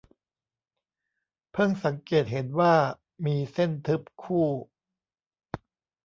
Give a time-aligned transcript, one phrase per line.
[1.51, 2.73] เพิ่งสังเกตเห็นว่า
[3.25, 4.47] มีเส้นทึบคู่